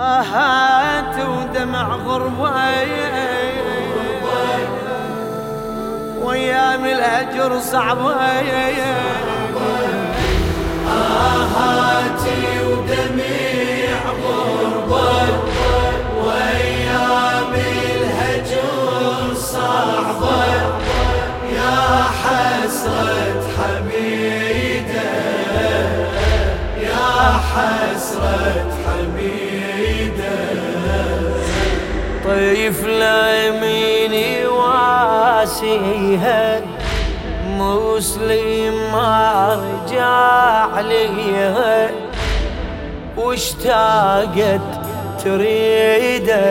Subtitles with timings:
[0.00, 2.50] آهات ودمع غربة
[6.22, 8.16] وأيام الهجر صعبة
[10.88, 15.28] آهاتي ودميع غربة
[16.24, 20.44] وأيام الهجر صعبة
[21.56, 25.10] يا حسرة حميدة.
[26.80, 27.87] يا حسرة
[32.68, 35.80] طيف ليميني واسيها
[37.46, 41.90] مسلم ما رجع ليها
[43.16, 44.60] واشتاقت
[45.24, 46.44] تريده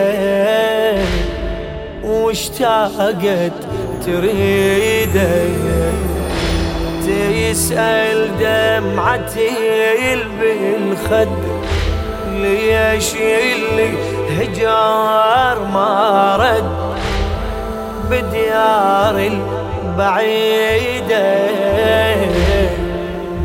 [2.04, 3.52] واشتاقت
[4.06, 5.42] تريده
[7.06, 9.50] تسأل دمعتي
[10.40, 11.28] بالخد
[12.32, 16.64] ليش اللي هجار ما رد
[18.10, 19.16] بديار
[19.96, 21.26] البعيدة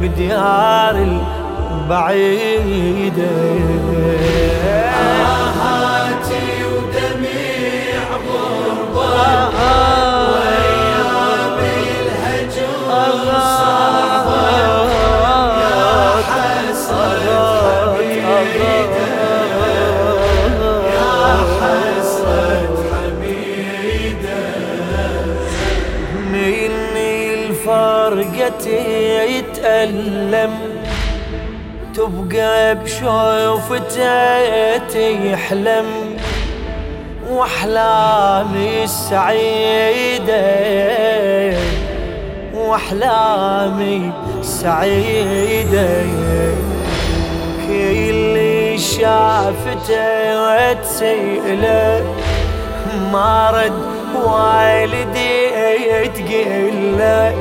[0.01, 0.95] بديار
[1.91, 3.33] البعيدة.
[5.33, 9.09] آهاتي ودميع غربة
[10.29, 12.73] وأيام الهجر
[27.63, 28.67] الفرقة
[29.23, 30.53] يتألم.
[31.95, 35.85] تبقى بشوفته تحلم
[37.31, 40.45] وأحلامي السعيدة.
[42.55, 46.03] وأحلامي السعيدة.
[47.67, 48.35] كل
[48.79, 52.03] شافته تسيله
[53.13, 53.93] ما رد
[54.25, 55.33] والدي
[56.33, 57.35] تقله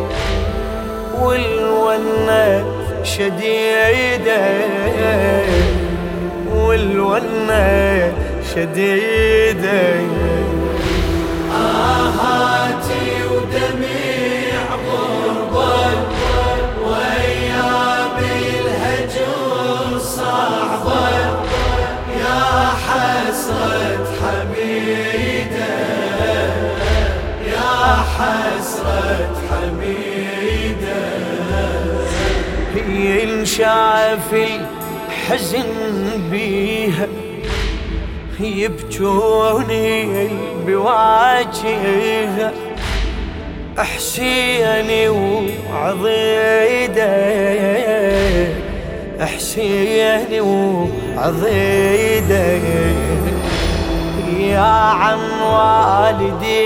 [1.20, 2.64] والونة
[3.04, 4.42] شديدة
[6.54, 8.12] والونة
[8.54, 9.82] شديدة
[11.52, 13.71] آهاتي ودميع
[28.22, 31.02] حسرة حميدة.
[32.88, 35.70] ينشاف الحزن
[36.30, 37.06] بيها
[38.40, 40.28] يبجوني
[40.66, 42.52] بواجهها.
[43.78, 47.12] حسيني وعضيدة
[49.20, 50.40] حسيني
[51.16, 52.46] وعضيدة.
[54.40, 56.62] يا عم والدي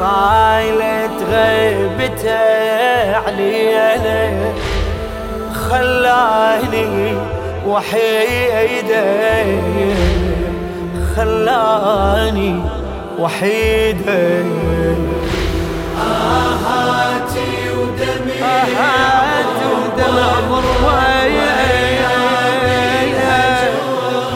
[0.00, 2.38] طايلة غيبته
[3.16, 4.52] علينا
[5.68, 7.14] خلاني
[7.66, 9.44] وحيدة
[11.16, 12.62] خلاني
[13.18, 14.44] وحيدة.
[16.00, 20.38] آهاتي ودميع آهات ودمع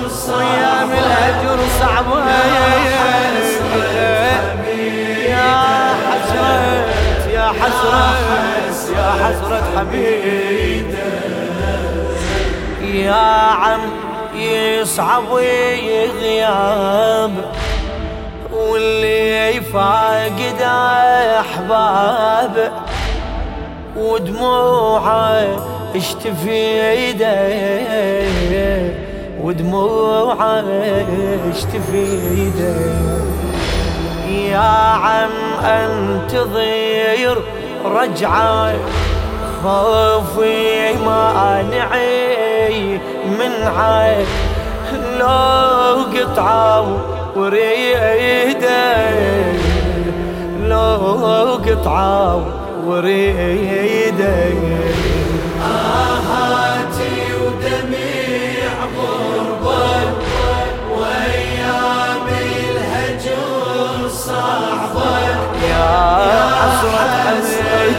[0.09, 2.52] صيام الهجر صعبة
[8.97, 10.97] يا حسرة حبيبي
[13.01, 13.27] يا
[13.63, 13.81] عم
[14.35, 17.33] يصعب ويغياب
[18.53, 20.61] واللي يفاقد
[21.41, 22.73] أحباب.
[23.97, 25.47] ودموعه
[25.97, 27.49] اشتفيده
[29.43, 30.65] ودموعه
[31.51, 32.75] اشتفيده
[34.29, 34.59] يا
[35.05, 35.31] عم
[35.65, 37.43] انتظر
[37.85, 38.75] رجعه
[39.63, 43.01] خوفي مانعي
[43.39, 44.17] منعه
[45.19, 46.87] لو قطعه
[47.37, 48.95] وريده
[50.63, 52.45] لو قطعه
[52.87, 54.53] وريده
[55.63, 57.02] آهاتي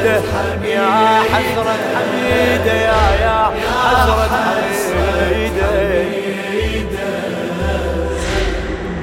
[0.04, 3.52] حميدة يا حسرة حميدة يا يا
[3.84, 5.74] حسرة حميدة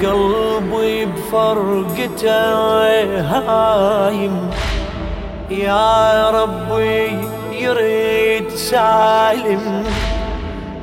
[0.03, 2.31] قلبي بفرقته
[3.21, 4.51] هايم.
[5.51, 7.19] يا ربي
[7.53, 9.85] يريد سالم.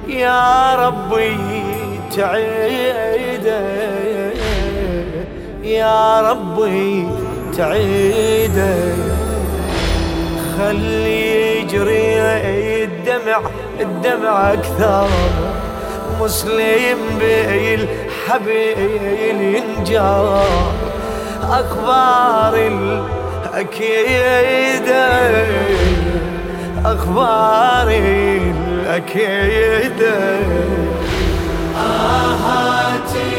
[0.07, 1.37] يا ربي
[2.17, 3.61] تعيده
[5.63, 7.07] يا ربي
[7.57, 8.75] تعيده
[10.57, 12.17] خلي يجري
[12.83, 13.41] الدمع
[13.79, 15.07] الدمع أكثر.
[16.21, 19.01] مسلم بالحبيل
[19.41, 20.71] ينجار
[21.43, 22.53] أخبار
[23.53, 24.25] الأكيدة
[26.85, 27.87] أخبار
[28.87, 30.17] الأكيدة.
[31.77, 33.31] آهاتي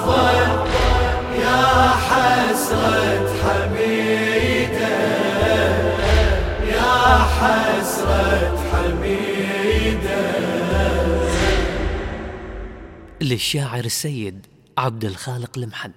[0.00, 0.32] صعبة
[1.40, 4.96] يا حسرة حميدة
[6.66, 10.24] يا حسرة حميدة
[13.20, 14.46] للشاعر السيد
[14.78, 15.92] عبد الخالق المحنى